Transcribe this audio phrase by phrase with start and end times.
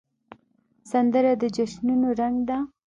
[0.91, 2.57] سندره د جشنونو رنګ ده